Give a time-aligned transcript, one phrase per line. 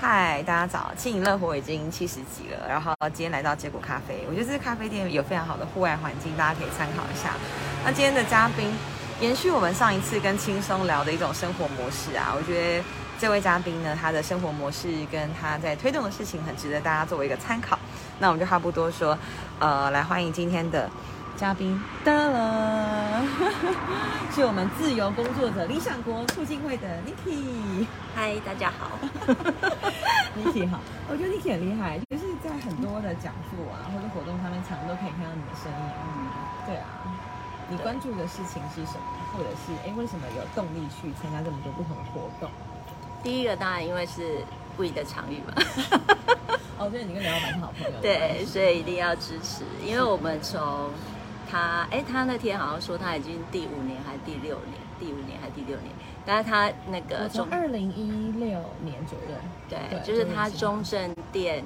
[0.00, 0.92] 嗨，大家早！
[0.96, 7.34] 轻盈乐活已经七十集了，然后今天来到结果咖啡，我觉得这咖啡店有非常好的户外环境，大家可以参考一下。
[7.84, 8.72] 那今天的嘉宾
[9.20, 12.84] 延续我们上一次跟轻松聊的一种生活模式啊，我觉得
[13.18, 17.76] 这位嘉宾呢，他的生活模式跟他在推动的事情很值得大家作为一个参考。
[18.20, 19.18] 那我们就话不多说，
[19.58, 20.88] 呃，来欢迎今天的。
[21.38, 23.22] 嘉宾的了，
[24.34, 27.86] 是我们自由工作者理想国促进会的 Niki。
[28.12, 28.98] 嗨，大家好。
[30.34, 35.78] Niki 好，我觉得 Niki 很厉害，就是在很多的讲座啊或者活动上面，常常都可以看到你的身影。
[35.78, 36.26] 嗯，
[36.66, 36.86] 对啊。
[37.70, 39.06] 你关注的事情是什么？
[39.32, 42.50] 或者是哎，为什么有动力去参加这么多不同的活动？
[43.22, 44.42] 第一个当然因为是
[44.76, 45.54] 不一的场域嘛。
[46.78, 48.00] 哦，对，你跟梁老板是好朋友。
[48.02, 50.90] 对，所以一定要支持，因为我们从
[51.50, 55.90] 他哎，他那天好像说他已经第五年还是第六年，第五年还是第六年？
[56.26, 59.34] 但是他那个从二零一六年左右，
[59.68, 61.64] 对，就是他中正店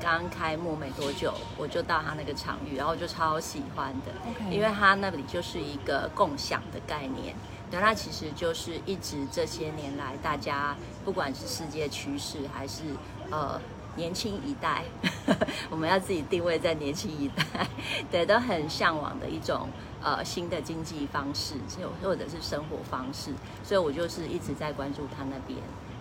[0.00, 4.12] 刚开幕没多久，我就到他那个场域，然后就超喜欢的，
[4.50, 7.34] 因为他那里就是一个共享的概念，
[7.70, 12.82] 对，他其实就是一直这些年来大家不管是世界趋势还是
[13.30, 13.60] 呃。
[13.96, 14.84] 年轻一代，
[15.70, 17.66] 我们要自己定位在年轻一代，
[18.10, 19.68] 对，都很向往的一种
[20.02, 25.58] 呃新的经济方式，就或者是生活方式，所以我就是一直在关注他那边，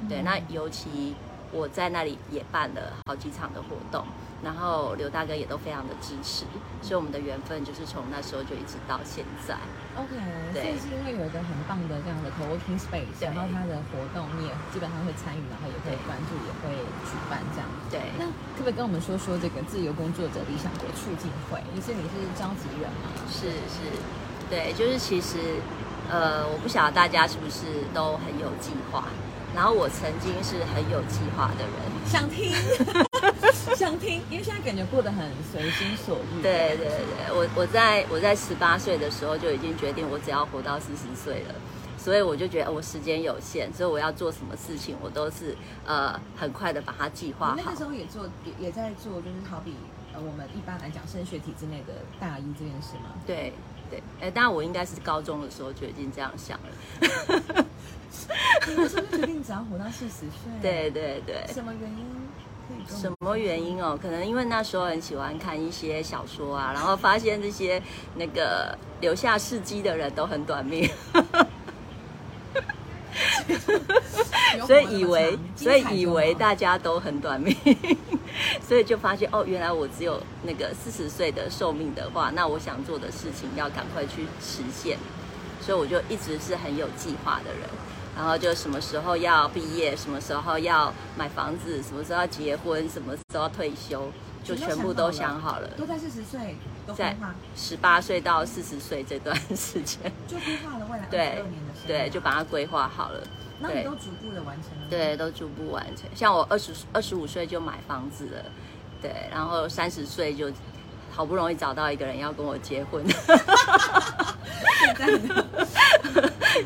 [0.09, 1.16] 对，那尤其。
[1.55, 4.03] 我在那里也办了好几场的活动，
[4.44, 6.44] 然后刘大哥也都非常的支持，
[6.81, 9.55] 所以我们的缘分就是从那时候就一直到现在。
[9.95, 10.11] OK，
[10.52, 16.75] 对，是因为有一个很棒的这样的 co-working space，然后他的活动你也基本上会参与，然后也会关注，也会
[17.08, 17.69] 举办这样。
[17.89, 18.25] 对，那
[18.58, 21.64] 可不可以跟我们说说这个自由工作者理想国促进会？
[21.73, 23.08] 你是你是召集人吗？
[23.31, 23.88] 是是，
[24.49, 25.61] 对，就是其实
[26.09, 29.08] 呃，我不晓得大家是不是都很有计划。
[29.55, 31.73] 然后我曾经是很有计划的人，
[32.08, 32.52] 想听，
[33.75, 36.42] 想听，因为现在感觉过得很随心所欲。
[36.42, 41.55] 对对对，我我在我在十八岁的时候就已经决定，我只要活到四十岁了，
[41.98, 45.55] 所以我就觉得我时间有限，所以我要做什么事情，我都是
[45.86, 47.55] 呃很快的把它计划好。
[47.58, 49.73] 那个时候也做也也在做，就是好比
[50.14, 53.15] 呃我们一般来讲升学体制内的大一这件事吗？
[53.26, 53.54] 对
[53.89, 57.65] 对，哎，当然我应该是高中的时候就已经这样想了。
[58.67, 60.52] 你那时候就决定只要活到四十岁？
[60.61, 61.43] 对对对。
[61.52, 62.05] 什么原因？
[62.88, 63.98] 什么原因哦？
[64.02, 67.82] 可能因为那时候很喜欢看一些小说啊，然后发现这些
[68.16, 70.90] 那个留下事迹的人都很短命，
[74.66, 77.56] 所以以为所以以为大家都很短命，
[78.68, 84.98] 所以就发现哦，原来我只有那个四十岁的寿命的话，那我想做的事情要赶快去实现，
[85.62, 87.62] 所以我就一直是很有计划的人。
[88.16, 94.12] 然后就什么时候要毕业，什么时候要买房子，什么时候要结婚，什么时候要退休，
[94.44, 95.68] 就全部都想好了。
[95.78, 96.56] 都在四十岁，
[96.96, 97.16] 在
[97.56, 103.24] 十八岁到四十岁这段时间，就规划了未来二十年的时对，就把它规划好了。
[103.60, 104.88] 那你都逐步的完成了？
[104.90, 106.06] 对，都逐步完成。
[106.14, 108.45] 像我二十二十五岁就买房子了，
[109.02, 110.52] 对，然后三十岁就
[111.12, 113.04] 好不容易找到一个人要跟我结婚。
[114.80, 115.45] 现在呢？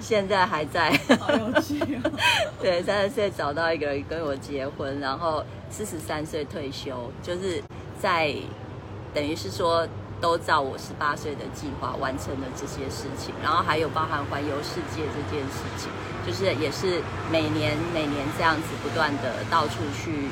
[0.08, 2.12] 现在还在，好有趣哦。
[2.62, 7.62] 对，三十岁找到一个人跟我结婚，然后四十三岁退休，就是
[8.00, 8.34] 在
[9.14, 9.86] 等于是说
[10.22, 15.90] 都照我十八岁的计划完成了这些事情，然后还有包含环游世界这件事情，
[16.26, 20.30] 就是也是每年每年这样子不断的到处去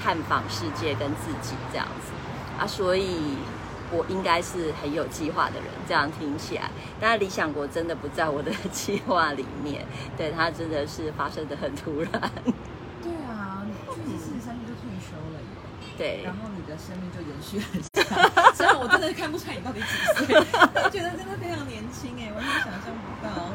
[0.00, 2.12] 探访世界跟自己这样子
[2.60, 3.34] 啊，所以。
[3.90, 6.70] 我应该是很有计划的人，这样听起来，
[7.00, 9.84] 但理想国真的不在我的计划里面。
[10.16, 12.10] 对，它真的是发生的很突然。
[13.02, 13.62] 对啊，
[14.04, 15.46] 你四十三岁就退休了耶。
[15.96, 16.22] 对。
[16.24, 19.86] 然后你的生命就延续很长，虽然我真的看不出来你到底几
[20.24, 23.52] 岁，我觉得真的非常年轻哎，完全想象不到。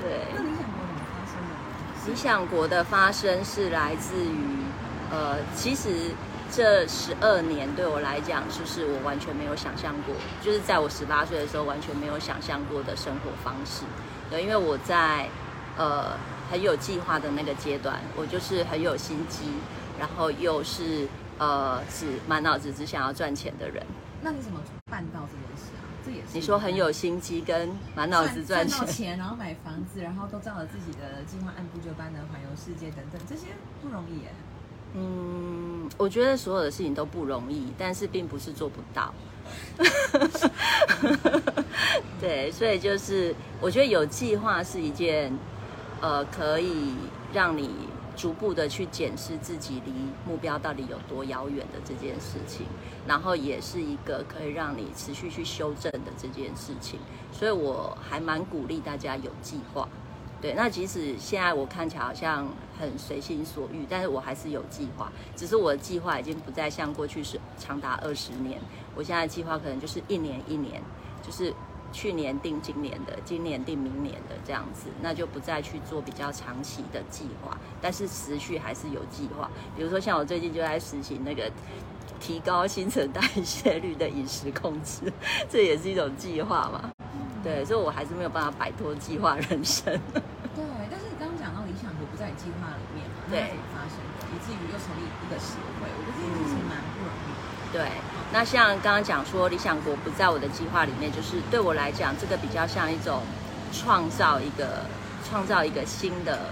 [0.00, 0.28] 对。
[0.34, 2.10] 那理想国怎么发生的？
[2.10, 4.64] 理想国的发生是来自于，
[5.10, 6.12] 呃，其实。
[6.50, 13.84] 这十二年对我来讲，就是我完全没有想象过，就是在我十八岁的时候完全没有想象过的生活方式。
[14.30, 15.28] 对，因为我在
[15.76, 16.16] 呃
[16.50, 19.44] 很有计划的那个阶段，我就是很有心机，
[19.98, 21.06] 然后又是
[21.36, 23.84] 呃只满脑子只想要赚钱的人。
[24.22, 24.58] 那你怎么
[24.90, 25.84] 办到这件事啊？
[26.02, 33.48] 这也是你说很有心机跟满脑子赚钱，钱然后买房子，然后都照着自己的计划按部就班的环游世界等等，这些
[33.82, 34.32] 不容易耶。
[34.94, 39.12] 嗯，我觉得所有的事情都不容易，但是并不是做不到。
[42.20, 45.32] 对，所以就是我觉得有计划是一件，
[46.00, 46.94] 呃，可以
[47.32, 47.70] 让你
[48.16, 49.92] 逐步的去检视自己离
[50.26, 52.66] 目标到底有多遥远的这件事情，
[53.06, 56.98] 然后也是一个可以让你持续去修正的这件事情，
[57.32, 59.88] 所以我还蛮鼓励大家有计划。
[60.40, 62.46] 对，那即使现在我看起来好像
[62.78, 68.60] 很随心所欲，但是我还是有计划，只是我的计划已经不再像过去是长达二十年，
[68.94, 70.82] 我现在计划可能就是一年一年，
[71.22, 71.52] 就是。
[71.90, 79.50] 去年定今年的，今年定明年的这样子，那就不再去做比较长期的计划，但是持续还是有计划。
[79.74, 81.50] 比如说像我最近就在实行那个
[82.20, 85.10] 提高新陈代谢率的饮食控制，
[85.48, 86.90] 这也是一种计划嘛。
[87.42, 89.98] 对，所以我还是没有办法摆脱计划人生。
[90.12, 94.30] 对，但是你刚刚讲到理想国不在计划里面嘛，对，怎么发生的？
[94.30, 97.28] 以至于又成立一个协会，我觉得这件事情蛮不容易。
[97.70, 97.90] 对，
[98.32, 103.22] 那像刚刚讲说理想国不在我的计划里面，就是对我来讲，这个比较像一种
[103.72, 104.86] 创造一个
[105.28, 106.48] 创造一个新的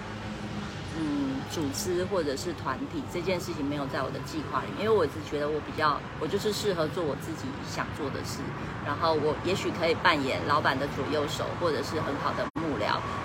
[0.99, 8.41] 嗯组织或者是团体，这件事情没有在我的计划里面，因为我只觉得我比较我就是适合做我自己想做的事，
[8.85, 12.45] 然后我也许可以扮演老板的左右手或者是很好的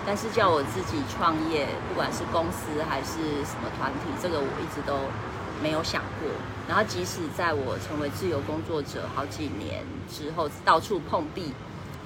[0.05, 4.97] 但是叫我自己创业，不管是公司还是什么团体，这个我一直都。
[5.61, 6.27] 没有想过，
[6.67, 11.53] 然后即使在我成为自由工作者好几年之后，到处碰壁，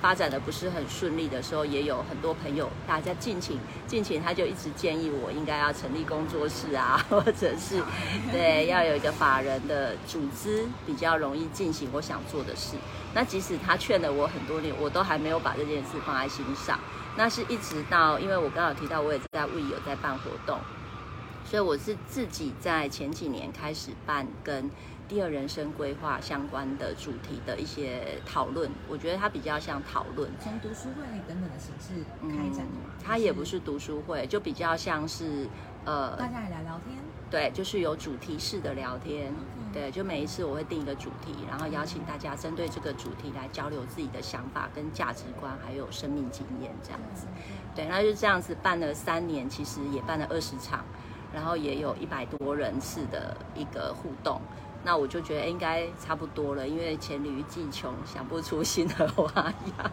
[0.02, 7.82] 发展的不是很顺利的时候，也有很多朋友，大家尽情尽情，他就一直建议我应该要成立工作室啊， 或者是
[8.30, 12.76] 对要有一个法人的组织，比较容易进行我想做的事。
[13.14, 16.78] 那即使他劝了我很多年，我都还没有把这件事放在心上。
[17.18, 20.60] 那是一直到，因为我刚好提到，我也在为有在办活动。
[21.46, 24.70] 所以我是自己在前几年开始办跟
[25.08, 33.04] 第二人生规划相关的主题的一些讨论，我觉得它比较像讨论，从读书会等等的形式开展的。
[33.04, 35.48] 它也不是读书会，就比较像是
[35.86, 36.98] 呃，大家来聊聊天。
[37.30, 39.34] 对，就是有主题式的聊天。
[39.74, 47.28] 对，就每一次我会定一个主题，然后邀请大家针对这个主题来交流自己的想法、跟价值观，还有生命经验这样子。
[47.76, 50.86] 对，那就这样子办了三年，其实也办了二十场。
[51.34, 54.40] 然后也有一百多人次的一个互动，
[54.86, 59.92] 那我就觉得应该差不多了，因为黔驴技穷，想不出新的花样。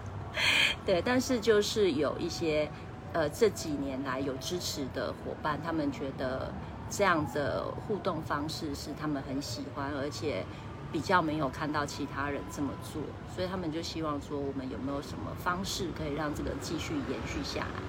[0.86, 2.70] 对，但是就是有一些
[3.12, 6.52] 呃这几年来有支持的伙伴，他们觉得
[6.92, 10.44] 这样的互动方式是他们很喜欢，而且
[10.92, 13.00] 比较没有看到其他人这么做，
[13.34, 17.80] 所以他们就希望说我们有没有什么方式可以让这个继续延续下来。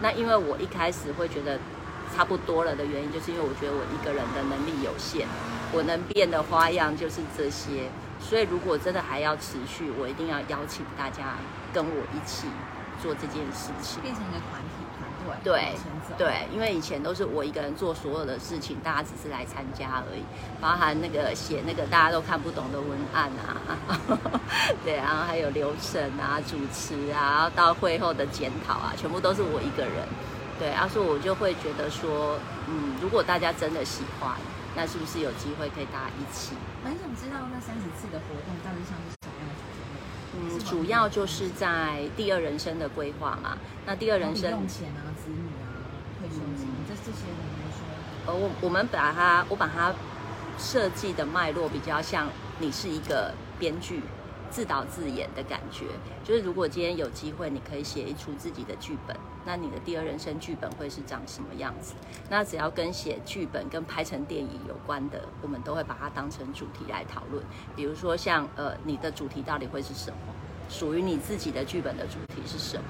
[0.00, 1.60] 那因为我一开始会觉得。
[2.14, 5.26] 差不多了的原因，就是因为我觉得我一个人的能力有限，
[5.72, 7.90] 我能变的花样就是这些。
[8.20, 11.34] 所以如果真的还要持续，我一定要邀请大家
[11.74, 12.46] 跟我一起
[13.02, 14.85] 做这件事情，变成一个团体
[15.42, 15.72] 对
[16.16, 20.22] 对，因为以前都是我一个人做所有的事情，大家只是来参加而已，
[20.60, 23.60] 包含那个写那个大家都看不懂的文案啊，
[24.84, 29.92] 对，然后还有流程啊、主持啊，到会后的检讨啊，全部都是我一个人。
[30.58, 34.32] 对，阿叔，我就会觉得说，嗯，如果大家真的喜欢，
[34.74, 36.54] 那是不是有机会可以大家一起？
[36.82, 39.16] 蛮想知道那三十次的活动到底像是？
[40.36, 43.56] 嗯，主要就是在第二人生的规划嘛。
[43.86, 45.66] 那第二人生用钱啊、子女啊、
[46.20, 49.94] 退休金，这这些人来说，呃，我我们把它，我把它
[50.58, 54.02] 设计的脉络比较像你是一个编剧。
[54.48, 55.86] 自导自演的感觉，
[56.22, 61.94] 就是如果今天有机会，你可以写一出自己的剧本，那你的第二人生剧本会是长什么样子？
[62.30, 67.44] 那只要跟写剧本、跟拍成电影有关的，我们都会把它当成主题来讨论。
[67.74, 70.18] 比如说像呃，你的主题到底会是什么？
[70.68, 72.84] 属于你自己的剧本的主题是什么？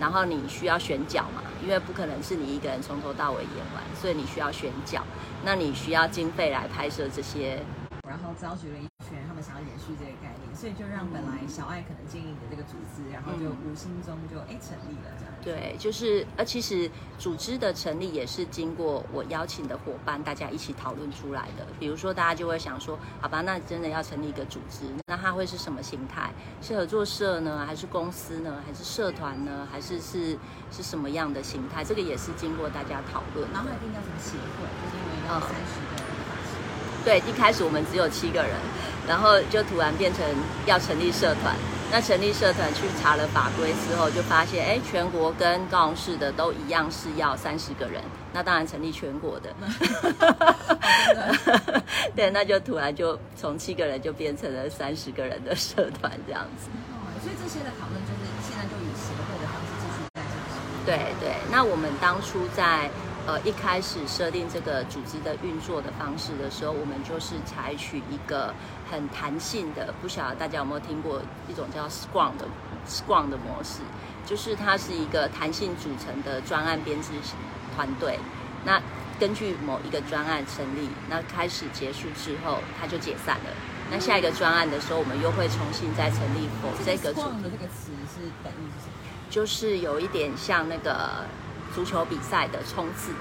[0.00, 1.42] 然后你需要选角嘛？
[1.62, 5.02] 因为不可能是你一个人从头到尾演完，所以你需要选角。
[5.44, 7.62] 那你需要经费来拍摄这些。
[8.08, 15.32] 然后召集了一圈，他们想要延续这个概念，所以就让本来小爱可能经营的这个组织，然后就无心中就哎成立了这样。
[15.42, 21.66] 对，就是呃，其实组织的成立也是经过我邀请的伙伴大家一起讨论出来的。
[21.78, 26.30] 比如说，大家就会想说，好吧，那真的要成立一个组织，那它会是什么形态？
[26.60, 30.36] 是合作社呢，还是公司呢，还是社团呢，还是是
[30.70, 31.82] 是什么样的形态？
[31.82, 33.48] 这个也是经过大家讨论。
[33.50, 34.68] 然后一定叫什么协会？
[34.84, 35.99] 就是因为要三十。
[37.04, 38.52] 对，一开始我们只有七个人，
[39.08, 40.24] 然后就突然变成
[40.66, 41.54] 要成立社团。
[41.92, 48.00] 那成立社团去查了法规之后，就发现，哎，全国跟高雄市的都一样是要三十个人。
[48.32, 49.52] 那当然成立全国的。
[52.14, 56.70] 对，那就突然就从七个人就变成了三十个人的社团这样子。
[57.20, 60.62] 所以这些的讨论就是现在就以协会的方式继续在进行。
[60.86, 62.88] 对对，那我们当初在。
[63.26, 68.54] 呃一开始设定这个组织的运作的方式的时候，我们就是采取一个
[68.90, 72.46] 很弹性的，不晓得大家有没有听过一种叫 Scrum 的
[72.88, 73.80] Scrum 的模式，
[74.26, 77.10] 就是它是一个弹性组成的专案编制
[77.76, 78.18] 团队。
[78.64, 78.80] 那
[79.18, 83.50] 根据某一个专案成立，那开始结束之后，它就解散了。
[83.90, 87.22] 那下一个专案的时候，我们又会重新再成立否这个组。
[87.42, 88.92] 的这个词是本意是什么？
[89.28, 91.24] 就是有一点像那个
[91.74, 93.12] 足球比赛的冲刺。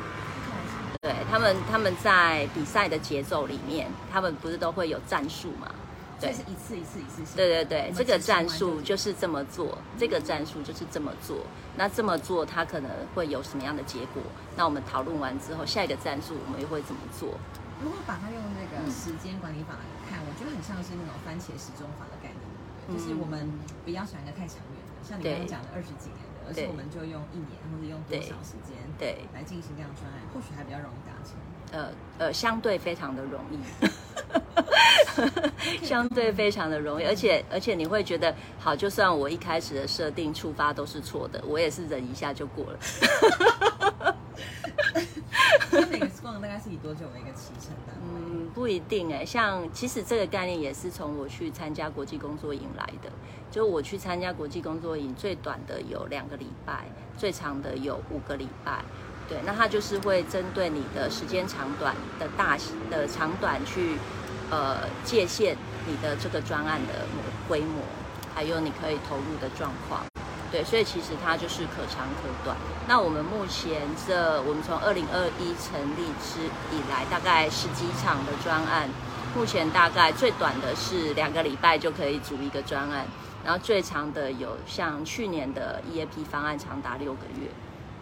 [1.02, 5.72] 对他们，他们在比赛的节奏里面，他们不是都会有战术嘛？
[6.20, 7.38] 对，是一次一次一次。
[7.38, 11.38] 对对对，这个战术就是这么做，这个战术就是这么做。
[11.78, 14.22] 那这么做，它可能会有什么样的结果？
[14.58, 17.40] 那我们讨论完之后，下一个战术我们又会怎么做？
[17.80, 22.44] 如果把它用那个时间管理法来看，我觉得很像是那种番茄时钟法的概念，
[22.92, 23.48] 就是我们
[23.86, 31.36] 不要选一个太长远的，像你刚刚讲的二十几年的，而且我们就用一年或者用多少时间对来进行这样专案，或许还比较容易达成。
[31.72, 33.60] 呃呃，相对非常的容易。
[35.86, 42.80] 相对非常的容易，而且而且你会觉得好，就算我一开始的设定出发都是错的，我也是忍一下就过了。
[46.36, 47.94] 大概是以多久为一个期程的？
[48.02, 53.10] 嗯，不一定哎，像其实这个概念也是从我去参加国际工作营来的。
[53.50, 56.86] 就我去参加国际工作营，最短的有两个礼拜，
[57.18, 58.84] 最长的有五个礼拜。
[59.28, 62.58] 对，那它就是会针对你的时间长短的大
[62.92, 63.98] 的长短去。
[64.52, 65.56] 呃，界限
[65.86, 67.06] 你的这个专案的
[67.48, 67.84] 规模，
[68.34, 70.04] 还有你可以投入的状况，
[70.52, 72.58] 对，所以其实它就是可长可短。
[72.88, 76.42] 那我们目前这，我们从二零二一成立之
[76.72, 78.90] 以来，大概十几场的专案，
[79.36, 83.06] 目前大概最短的是两个礼拜就可以组一个专案，
[83.44, 87.50] 然后最长的有像去年的 EAP 方案长达六个月。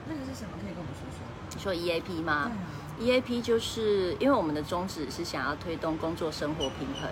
[0.08, 0.52] 那个是什么？
[0.62, 1.20] 可以跟我们说说？
[1.54, 2.50] 你说 EAP 吗
[3.02, 7.10] ？EAP 就是因为我们的宗旨是想要推动工作生活平衡，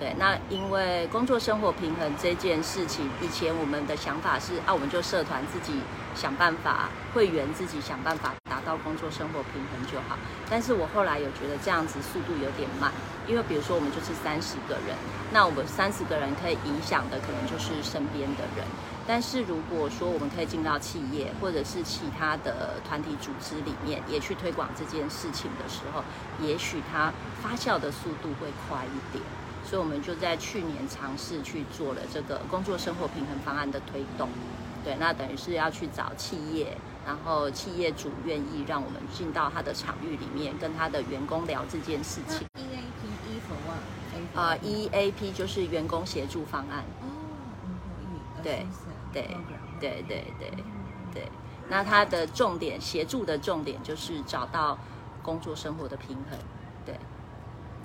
[0.00, 0.12] 对。
[0.18, 5.80] 那因为工作生活平衡这件事情，以前我们的想法是啊，我们就社团自己
[6.16, 10.18] 想办法，会员自己想办法达到工作生活平衡就好。
[10.48, 12.90] 但是我后来有觉得这样子速度有点慢，
[13.28, 14.96] 因为比如说我们就是三十个人，
[15.32, 18.66] 那我们三十个人可以影响的可能就是身边的人。
[19.06, 26.04] 但是如果说我们可以进到企业或者是其他的团体组织里面，也去推广这件事情的时候，
[26.40, 29.24] 也许它发酵的速度会快一点。
[29.64, 34.28] 所以我们就在去年尝试去做了这个工作生活平衡方案的推动。
[34.84, 36.76] 对，那等于是要去找企业，
[37.06, 42.46] 然后企业主愿意让我们进到他的场域里面，跟他的员工聊这件事情。
[42.56, 43.80] EAP for what？
[44.34, 46.84] 啊，EAP 就是员工协助方案。
[47.00, 47.06] 哦，
[48.42, 48.66] 对。
[49.12, 49.26] 对
[49.80, 50.52] 对对对
[51.12, 51.28] 对，
[51.68, 54.78] 那它的重点协助的重点就是找到
[55.20, 56.38] 工作生活的平衡。
[56.86, 56.94] 对，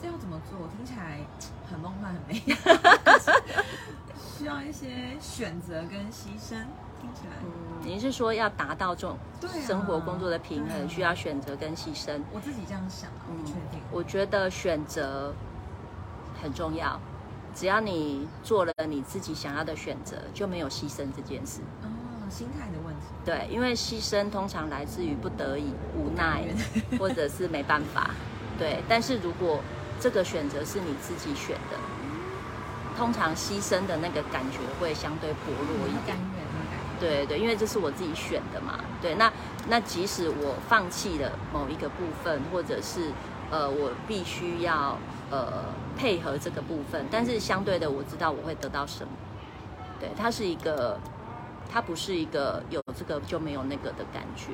[0.05, 0.59] 这要怎么做？
[0.77, 1.17] 听起来
[1.67, 2.35] 很梦幻，很美，
[4.37, 6.49] 需要一些选择跟牺牲。
[7.01, 9.17] 听起来，嗯，您是说要达到这种
[9.65, 12.21] 生活工作的平衡，需要选择跟牺牲？
[12.31, 13.81] 我自己这样想，不确定。
[13.91, 15.33] 我觉得选择
[16.39, 16.99] 很重要。
[17.55, 21.61] 只要你做了你自己想要的选择，就没有牺牲这件事。
[21.81, 21.89] 哦，
[22.29, 23.07] 心态的问题。
[23.25, 26.45] 对，因为牺牲通常来自于不得已、无奈，
[26.99, 28.11] 或者是没办法。
[28.59, 29.59] 对，但是如果
[29.99, 31.77] 这个选择是你自己选的，
[32.97, 36.17] 通常牺牲的那个感觉会相对薄弱一点。
[36.99, 38.79] 对对，因为这是我自己选的嘛。
[39.01, 39.31] 对，那
[39.67, 43.11] 那即使我放弃了某一个部分，或者是
[43.51, 44.97] 呃，我必须要。
[45.31, 45.65] 呃，
[45.97, 49.11] 配合这个部分，但是相对的，我知道我会得到什么。
[49.99, 50.99] 对，它是一个，
[51.67, 54.51] 它不是一个有这个就没有那个的感觉。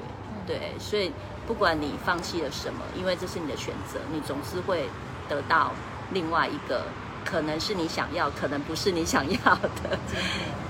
[0.48, 1.12] 对，所以
[1.46, 4.88] 不管你放弃了什么，因为这是你的选择，你总是会
[5.32, 5.72] 得到
[6.12, 6.84] 另外一个，
[7.24, 9.98] 可能是你想要，可能不是你想要的。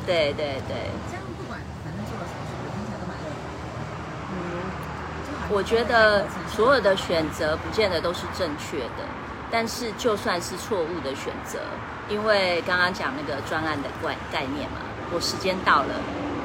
[0.05, 0.77] 对对对。
[1.09, 3.81] 这样不管反正做了什么选择，听起来都蛮乐观。
[4.29, 9.09] 嗯，我觉得所有的选择不见得都是正确的。
[9.49, 11.59] 但是就算是错误的选择，
[12.07, 14.77] 因为刚刚讲那个专案的概概念嘛，
[15.11, 15.95] 我时间到了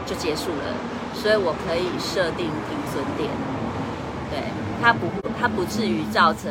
[0.07, 0.75] 就结束了，
[1.15, 3.31] 所以我可以设定停损点，
[4.29, 4.43] 对，
[4.83, 5.07] 它不
[5.39, 6.51] 它不至于造成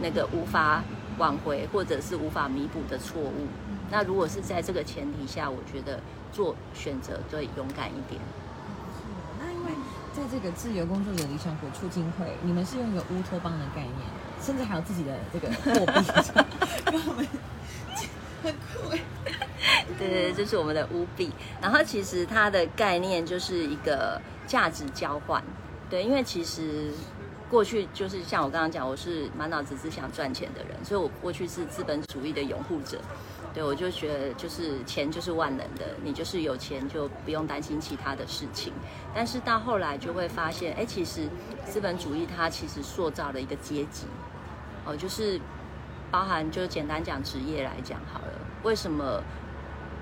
[0.00, 0.82] 那个无法
[1.18, 3.46] 挽回或者是无法弥补的错误。
[3.90, 6.00] 那如果是在这个前提下，我觉得
[6.32, 8.20] 做选择就勇敢一点。
[9.38, 9.72] 那因为
[10.12, 13.92] 在这个自由工作者理想国促进会，你们是用一个乌托邦的概念。
[14.38, 15.92] 甚至还有自己的这个货币，
[16.84, 17.26] 跟我们
[18.42, 19.00] 很酷哎。
[19.98, 21.32] 对对，这是我们的乌币。
[21.60, 25.42] 然后其实它的概念就是一个价值交换。
[25.88, 26.92] 对，因为其实
[27.48, 32.98] 过去就是像我刚刚讲，我是满脑子只想赚钱的人，所以我过去是资本主义的拥护者。
[33.54, 38.72] 对我就觉得就是钱就是万能的，你就是有钱就不用担心其他的事情。
[39.14, 41.26] 但是到后来就会发现，哎，其实
[41.64, 44.06] 资本主义它其实塑造了一个阶级，
[44.84, 45.40] 哦，就是
[46.10, 49.22] 包含就简单讲职业来讲好了，为什么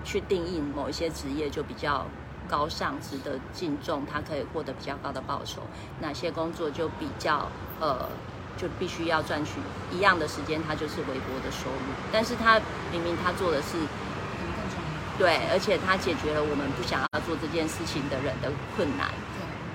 [0.02, 2.04] 去定义某一些职业就比较？
[2.48, 5.62] 高尚、值得敬重，他可以获得比较高的报酬。
[6.00, 7.48] 哪些工作就比较
[7.80, 8.08] 呃，
[8.56, 9.52] 就必须要赚取
[9.92, 11.94] 一样的时间，他就是微薄的收入。
[12.12, 12.60] 但是他
[12.92, 13.78] 明明他做的是，
[15.18, 19.08] 对，而且他解决了我们不想要做这件事情的人的困难。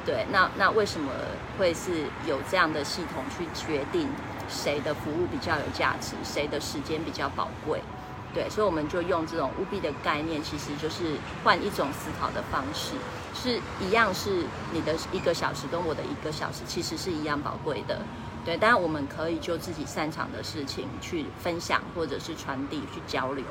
[0.05, 1.11] 对，那那为什么
[1.57, 4.07] 会是有这样的系统去决定
[4.49, 7.81] 谁的服务比较有价值，谁的时间比较宝贵？
[8.33, 12.93] 对，所以我们就用这种务必的概念，其实就是换一种思考的方式，
[13.33, 18.00] 是一样，是你的一个小时跟我的一个小时，其实是一样宝贵的。
[18.45, 23.43] 对，当然我们可以就自己擅长的事情去分享，或者是传递、去交流。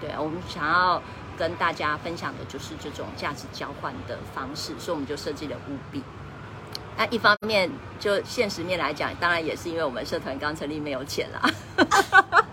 [0.00, 1.00] 对，我们想要
[1.36, 6.02] 跟大家分享的就是这种价值交换的方式，所以我们就设计了务必。
[6.96, 11.50] 那一方面就现实面来讲，当然也是因为我们社团刚成立没有钱啦。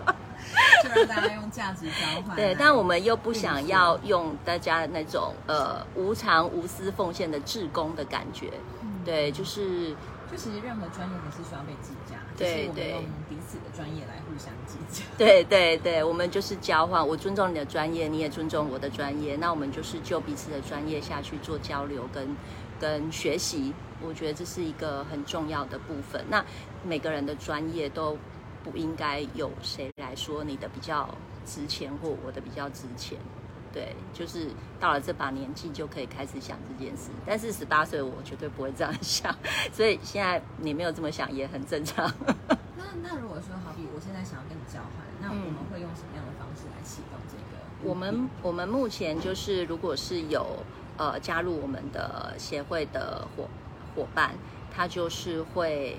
[1.62, 2.34] 价值交换。
[2.34, 8.50] 对，但我们又不想要用大家那种呃无偿无私奉献的志工的感觉。
[9.04, 9.90] 对，就是，
[10.30, 12.16] 就其实任何专业还是需要被计价。
[12.36, 15.04] 对对，用彼此的专业来互相计价。
[15.16, 22.36] 对对对，我们就是交换，我尊重你的专业，你也尊重我的专业，那我们就是就彼此的专业下去做交流跟
[22.80, 23.72] 跟学习。
[24.00, 26.24] 我觉得这是一个很重要的部分。
[26.28, 26.44] 那
[26.84, 28.18] 每个人的专业都。
[28.64, 31.08] 不应该有谁来说你的比较
[31.46, 33.18] 值钱或我的比较值钱，
[33.72, 37.08] 对，就是到了这把年纪就可以开始想这件事。
[37.24, 39.34] 但是十八岁我绝对不会这样想，
[39.72, 42.12] 所以现在你没有这么想也很正常。
[42.76, 47.88] 那那如果说好比我现在想要跟你交换，那我们会用什么样的方式来启动这个？
[47.88, 50.44] 我们我们目前就是如果是有
[50.98, 53.48] 呃加入我们的协会的伙
[53.96, 54.34] 伙伴，
[54.70, 55.96] 他就是会。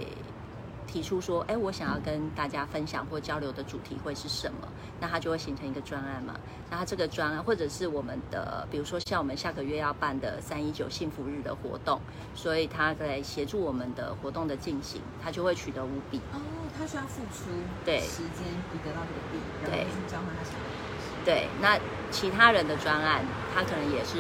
[0.84, 4.68] 提出说，哎，我想要跟大家分享或交流的主题会是什么？
[5.00, 6.36] 那它就会形成一个专案嘛。
[6.70, 12.00] 那它这个专案，或者是我们的，比如说像我们下个月要办的三一九幸福日的活动，
[12.36, 16.20] 所以他在协助我们的活动的进行，他就会取得五笔。
[16.32, 16.40] 哦，
[16.78, 17.50] 他需要付出
[17.84, 21.26] 对时间，以得到这个币，然后去交换他想要的东西。
[21.26, 21.80] 对，那
[22.12, 24.18] 其他人的专案，他可能也是。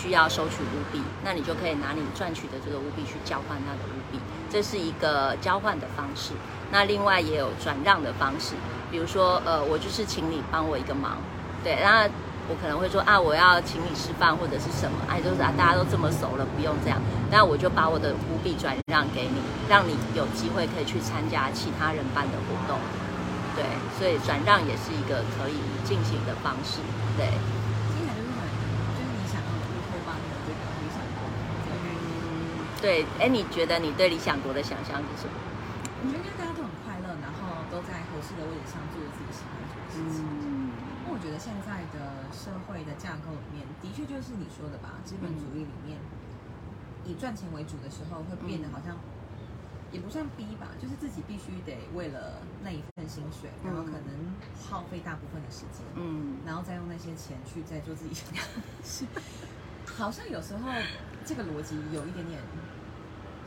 [0.00, 6.30] 需要收取五币，那你就可以拿你赚取的这个五币去交换他的五币，这是一个交换的方式。
[6.70, 8.54] 那另外也有转让的方式，
[8.92, 11.18] 比如说，呃，我就是请你帮我一个忙，
[11.64, 12.08] 对，那
[12.48, 22.78] 我可能会说啊，我要请你吃饭或者是什么，哎，就是啊，大家都这么熟了，不用这样，那我就把我的五币转让给你，让你有机会可以去参加其他人办的活动，
[23.56, 23.64] 对，
[23.98, 26.78] 所以转让也是一个可以进行的方式，
[27.16, 27.26] 对。
[32.80, 35.34] 对，哎，你觉得你对理想国的想象是什么？
[35.98, 40.22] 我觉得应该大家都很快乐，然后都在合适的位置上做自己喜欢做的事情。
[40.22, 40.70] 嗯，
[41.02, 45.98] 那我觉得现在的社会的架构里面，的确就是你说的吧，资本主义里面
[47.04, 48.94] 以赚钱为主的时候，会变得好像
[49.90, 59.02] 也不算逼吧，就是自己必须得为了那一份薪水，然后可能耗费大部分的时间，嗯，然后再用那些钱去再做自己想要的事。
[59.98, 60.70] 好像有时候
[61.24, 62.40] 这个逻辑有一点点。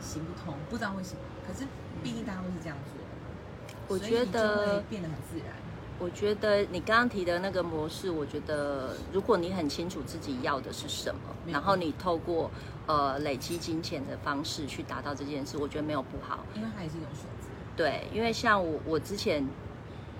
[0.03, 1.19] 行不通，不知道为什么。
[1.47, 1.63] 可是
[2.01, 5.55] 毕竟大家都是这样做，我觉得变得很自然。
[5.99, 12.49] 我觉得你刚刚提的那个模式，我觉得如果你很清楚自己要的是什么，然后你透过
[12.87, 16.43] 呃累积金钱的方式去达到这件事，我觉得没有不好。
[16.55, 17.47] 因为它也是一种选择。
[17.77, 19.47] 对，因为像我我之前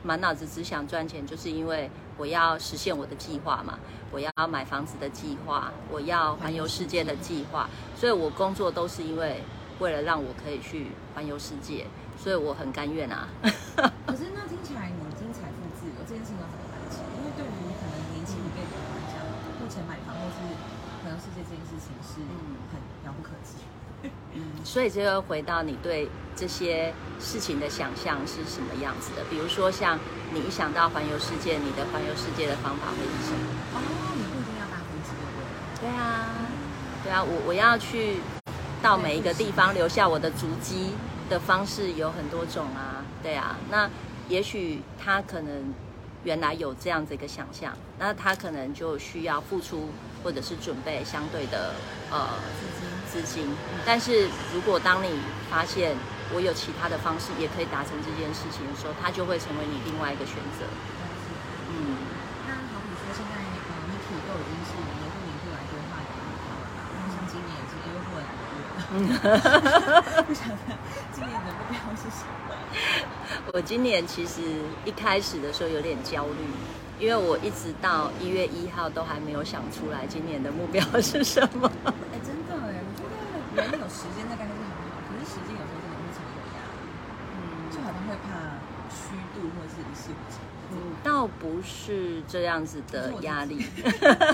[0.04, 1.90] 满脑子只想赚钱，就是因为
[2.22, 3.80] 我要实现我的计划嘛。
[4.12, 9.42] 我要买房子的计划，我要环游世界的计划，所以我工作都是因为。
[9.82, 11.88] 为了让我可以去环游世界，
[12.22, 13.26] 所以我很甘愿啊。
[14.06, 17.02] 可是那听起来你已经财富自由，这件事情要怎么办起？
[17.18, 19.18] 因为对于可能年轻一辈的人来讲，
[19.58, 20.38] 目前买房或是
[21.02, 22.22] 环游世界这件事情是
[22.70, 22.78] 很
[23.10, 23.58] 遥不可及。
[24.34, 29.24] 嗯，所以就要回到你对这些事情的想象是什么样子的？
[29.30, 30.00] 比如说，像
[30.34, 33.46] 你一想到环游世界，你的环游世界的方法会是什么？
[33.74, 33.80] 哦，
[34.16, 35.12] 你不一定要搭飞机，
[35.80, 35.90] 对？
[35.90, 36.28] 对啊，
[37.04, 38.18] 对啊，我我要去。
[38.84, 40.96] 到每一个地方留下我的足迹
[41.30, 43.88] 的方式有很多种啊，对啊，那
[44.28, 45.72] 也许他可能
[46.24, 49.90] 原来有这样子一个想象，那他可能就需要付出
[50.24, 51.76] 或者是准备相对的
[52.10, 52.30] 呃
[53.12, 53.44] 资金。
[53.86, 55.10] 但是如果当你
[55.50, 55.96] 发现
[56.34, 60.64] 我有其他的方式也可以达成这件事情的时候，它就会成为你另外一个选择。
[61.68, 62.00] 嗯，
[62.48, 66.88] 那好比说现在呃，Miki 都已经是年度年度来规划的目标了吧？
[67.12, 70.72] 像今年也是又过了两个月， 不晓得
[71.12, 72.56] 今年的目标是什么？
[73.54, 74.40] 我今年其实
[74.86, 76.48] 一开始的时候有点焦虑，
[77.00, 81.70] 因为我一直到一月一号都还没有想出来今年的目标是什么。
[82.12, 86.84] 哎，真的哎，我觉得人有时间大概是很好，可是时间有时候真的会成为压力，
[87.36, 87.40] 嗯，
[87.72, 88.60] 就好像会怕
[88.92, 89.16] 虚
[91.04, 93.66] 倒不是这样子的压力。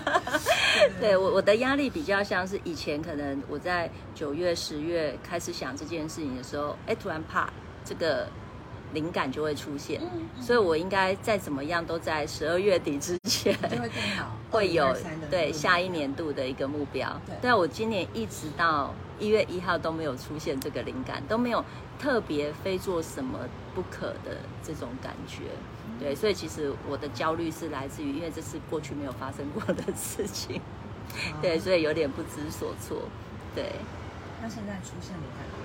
[1.02, 7.50] 对我我的压力比较像是以前可能我在九月十月开始想这件事情的时候，哎，突然怕
[7.84, 8.28] 这个
[8.94, 10.00] 灵感就会出现，
[10.40, 14.96] 所以我应该再怎么样都在十二月底之前就会更好，会有
[15.32, 17.20] 对下一年度的一个目标。
[17.42, 21.64] 但我今年一直到一月一号都没有出现这个灵感，都没有
[22.00, 23.40] 特别非做什么
[23.74, 25.44] 不可的这种感觉。
[26.00, 30.62] 对，所以其实我的焦虑是来自于，因为这是过去没有发生过的事情，
[31.42, 32.98] 对，所以有点不知所措。
[33.56, 33.72] 对。
[34.42, 35.64] 那现在出现灵感了吗？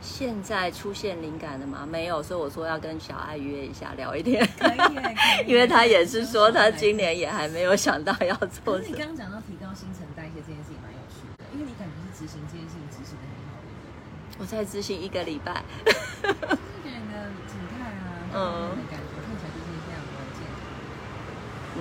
[0.00, 1.86] 现在出现灵感了吗？
[1.90, 4.46] 没有，所以我说要跟小爱约一下聊一天。
[4.58, 5.48] 可以，可以。
[5.48, 8.78] 因为他也是说他今年也还没有想到要做。
[8.78, 10.76] 可是你刚刚讲到提高新陈代谢这件事情
[11.54, 13.54] 因为你感觉是执行这件事情执行的很好。
[14.38, 15.62] 我在执行一个礼拜。
[18.36, 20.42] 嗯，感觉看起来就是非常关键。
[21.76, 21.78] 嗯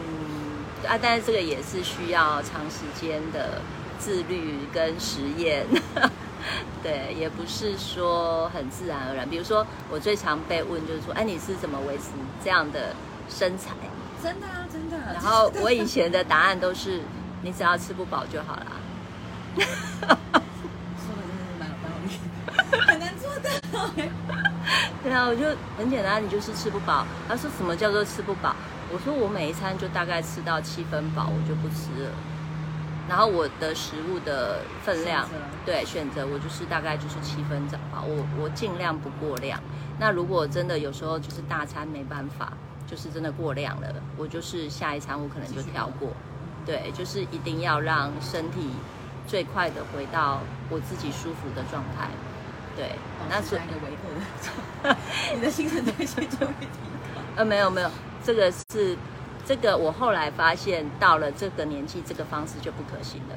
[0.88, 3.60] 啊，但是这个也是需要长时间的
[3.98, 5.66] 自律跟实验。
[6.84, 9.28] 对，也不是说很自然而然。
[9.28, 12.12] 比如说，我最常被问就是说，哎，你是怎么维持
[12.44, 12.94] 这样的
[13.28, 13.72] 身材？
[14.22, 14.98] 真的啊，真的。
[15.14, 17.02] 然后我以前的答案都是，
[17.42, 18.68] 你只要吃不饱就好了。
[19.62, 22.08] 说的真的是蛮有道理，
[22.88, 23.50] 很难做到。
[25.04, 25.46] 对啊，我就
[25.78, 27.06] 很简单，你就是吃不饱。
[27.28, 28.56] 他说什么叫做吃不饱？
[28.92, 32.12] 我说我每一餐就大概吃到七分饱，我就不吃了。
[33.10, 35.28] 然后我的食物的分量，
[35.66, 37.62] 对选择我就是大概就是七分
[37.92, 39.60] 饱，我我尽量不过量。
[40.00, 42.54] 那如果真的有时候就是大餐没办法，
[42.88, 46.10] 就是真的过量了，我就是下一餐我可能就跳过。
[46.66, 48.70] 对，就是一定要让身体
[49.28, 52.10] 最快的回到我自己舒服的状态。
[52.76, 52.90] 对，
[53.30, 54.10] 那是一个维护
[54.84, 54.98] 的，
[55.36, 56.80] 你的新陈代谢就会提
[57.16, 57.22] 高。
[57.36, 57.92] 呃，没有没有，
[58.24, 58.98] 这个是
[59.46, 63.36] 这个我后来发现，到了这个年纪，这个方式就不可行了。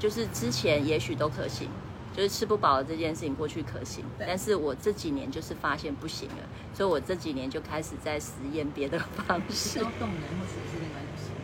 [0.00, 1.68] 就是之前也许都可行，
[2.12, 9.78] 就是吃不饱这件事情过去可行，但是我这几年就是发现不行了，所以我这几年就开始在实验别的方式。
[9.78, 11.35] 动能或者是另外一种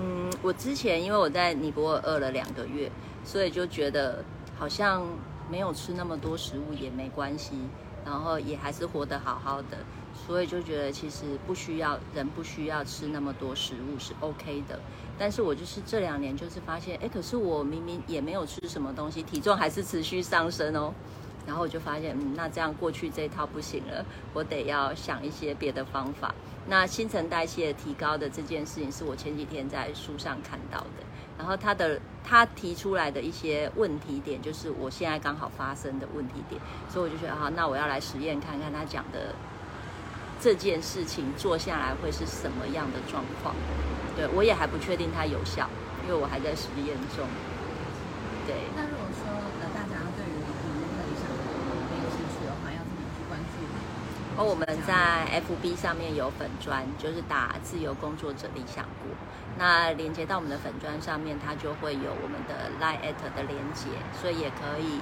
[0.00, 2.90] 嗯，我之前因为我在尼泊尔饿了两个月，
[3.24, 4.24] 所以就觉得
[4.58, 5.06] 好像。
[5.50, 7.56] 没有吃那么多食物也没关系，
[8.04, 9.78] 然后也还是活得好好的，
[10.14, 14.78] 所以就觉得其实不需要人不需要吃那么多食物是 OK 的。
[15.18, 20.94] 但是我就是这两年就是发现，哎，可是我明明也没有吃什么东西，体重还是持续上升哦。
[21.44, 26.32] 然后我就发现，嗯，那这样过去这一套不行了，我得要想一些别的方法。
[26.70, 31.02] 那新陈代谢提高的这件事情，是我前几天在书上看到的。
[31.36, 39.34] 然后他的他提出来的一些问题点，就是我现在刚好发生的问题点，所以我就觉得啊，那我要来实验看看他讲的
[40.40, 43.52] 这件事情做下来会是什么样的状况。
[44.14, 45.68] 对我也还不确定它有效，
[46.06, 47.26] 因为我还在实验中。
[48.46, 48.54] 对。
[48.76, 49.26] 那如果说
[49.58, 53.58] 呃大家对于你那个理想很有兴趣的话，要怎么去关注？
[54.42, 59.10] 我们在 FB 上面有粉砖，就是打自由工作者理想国。
[59.58, 63.88] 那连接到我们的粉砖上面，它就会有我们的 Line at 的连接，
[64.20, 65.00] 所以也可以，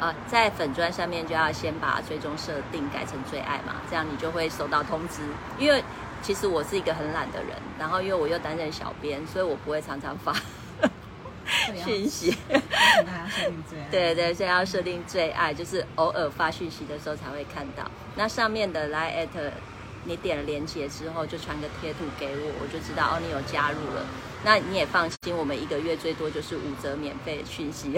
[0.00, 5.20] 呃，在粉砖上面就要先把追踪设定改成最爱嘛，这样你就会收到通知。
[5.58, 5.82] 因为
[6.22, 10.34] 其实我是一个很懒的人，然后因为我又担任小编，所以我不会常常发
[11.76, 12.36] 讯息。
[13.90, 17.90] 对对，所以要设定最爱，就是偶尔发讯息的时候才会看到。
[18.16, 19.50] 那上面的 Line at。
[20.04, 24.02] 你点了连接之后，就传个贴图给我，我就知道哦，你有加入了。
[24.42, 27.92] 那你也放心，我们一个月最多就是五折免费讯息，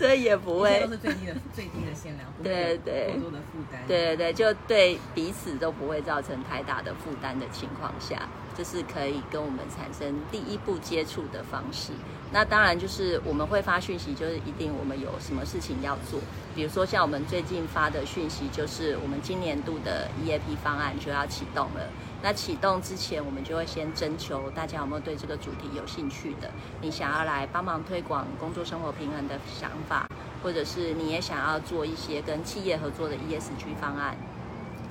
[0.00, 11.92] 所以也不会都是最低的最低的限量，对对，过多的负担，对对，就对彼此都不会造成太大的负担的情况下，就是可以跟我们产生第一步接触的方式。
[12.32, 16.18] 那当然就是我们会发讯息，就是一定我们有什么事情要做。
[16.54, 21.90] 比如说像我们最近发的讯息，就是我们今年度的 EAP 方案就要启动了。
[22.22, 30.08] 那启动之前，我们就会先征求大家有没有对这个主题有兴趣的，你想要来帮忙推广工作生活平衡的想法，
[30.42, 34.16] 或者是你也想要做一些跟企业合作的 ESG 方案，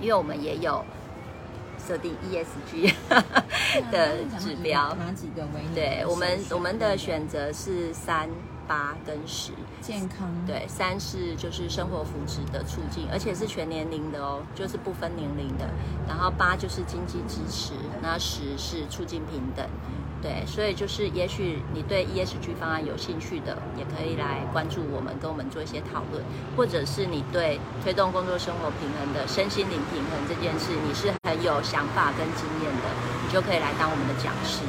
[0.02, 0.84] 因为我们也有。
[1.88, 2.94] 设定 ESG
[3.90, 5.64] 的 指标，哪几个为？
[5.74, 8.30] 对我们，我们的选择是三
[8.70, 9.52] 八跟十。
[9.82, 10.30] 健康。
[10.46, 15.68] 对，三是就是生活福祉的促进，而且是全年龄的哦，就是不分年龄的。
[16.08, 19.66] 然后八就是经济支持，那十是促进平等。
[20.22, 26.22] 对，所以就是，也许你对 ESG 方案有兴趣的，也可以来关注我们，跟我们做一些讨论；
[26.58, 32.88] 或者是你对推动工作生活平衡的身心灵平衡这件事，你是很有想法跟经验的，
[33.26, 34.60] 你就可以来当我们的讲师。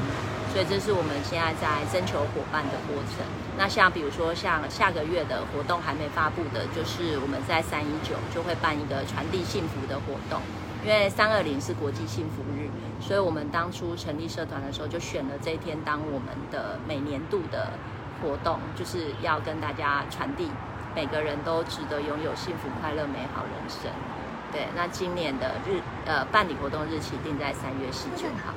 [0.53, 3.25] 所以这是我们现在在征求伙伴的过程。
[3.57, 10.41] 那像比如说，像下个月的活动还没发布的，就是我们在三一九就会办一个传递幸福的活动。
[10.83, 12.67] 因为三二零是国际幸福日，
[13.01, 17.75] 所以我们当初成立社团的时候，就选了这一天当我们的每年度的
[18.23, 20.49] 活动，就是要跟大家传递
[20.97, 23.93] 每个人都值得拥有幸福、快乐、美好人生。
[24.51, 28.55] 对，那今年的日呃办理活动日期定在三月十九号。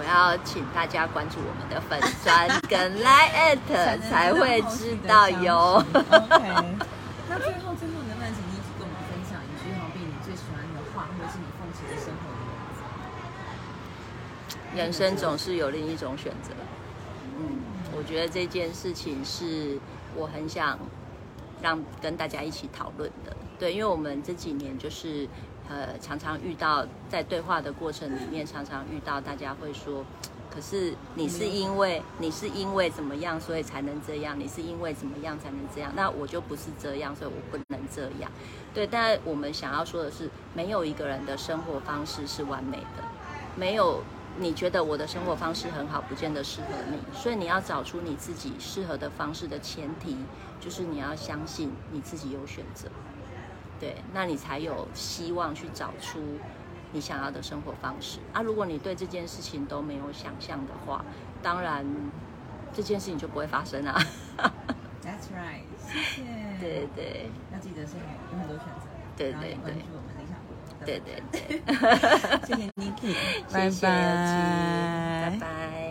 [0.00, 5.84] 我要请大家关注我们的粉砖跟 Line at 才会知道哟。
[5.92, 12.40] 那最后最后能不能请你跟我们分享一句，好比你最喜欢的话，或是你奉行的生活的
[14.74, 14.86] 原？
[14.86, 16.54] 人生总是有另一种选择。
[17.38, 17.60] 嗯，
[17.94, 19.78] 我觉得这件事情是
[20.16, 20.78] 我很想
[21.60, 23.36] 让跟大家一起讨论的。
[23.58, 25.28] 对，因为我们这几年就是
[25.70, 30.04] 呃常常遇到在对话的过程里面，常常遇到大家会说，
[30.50, 34.38] 可是你是因为你是因为怎么样，所以才能这样？
[34.38, 35.92] 你是因为怎么样才能这样？
[35.94, 38.30] 那我就不是这样，所以我不能这样。
[38.74, 43.04] 对，但我们想要说的是，没有一个人的生活方式是完美的，
[43.56, 44.02] 没有。
[44.38, 50.16] 你觉得我的生活方式很好，不见得适合你，所以你要找出你自己适合的方式的前提，
[50.60, 52.88] 就是你要相信你自己有选择，
[53.80, 56.20] 对，那你才有希望去找出
[56.92, 58.42] 你想要的生活方式啊。
[58.42, 61.04] 如果你对这件事情都没有想象的话，
[61.42, 61.84] 当然
[62.74, 63.98] 这件事情就不会发生啊。
[65.02, 66.22] That's right，谢谢。
[66.60, 69.74] 对对，要记得是有很多选择，对对对。
[70.82, 71.62] 对对对，
[72.46, 73.14] 谢谢 Niki，
[73.52, 75.89] 拜拜拜拜。